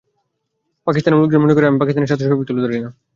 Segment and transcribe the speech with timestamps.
[0.87, 2.89] পাকিস্তানেও লোকজন মনে করে, আমি পাকিস্তানের স্বার্থ সেভাবে তুলে ধরি না।